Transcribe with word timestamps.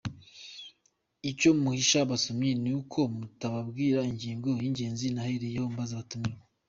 Icyo 1.31 1.49
muhisha 1.61 1.97
abasomyi 2.05 2.51
ni 2.63 2.71
uko 2.79 2.99
mutanababwira 3.15 3.99
ingingo 4.11 4.47
y’ingenzi 4.61 5.05
nahereyeho 5.15 5.65
mbaza 5.73 5.93
abatumirwa. 5.97 6.43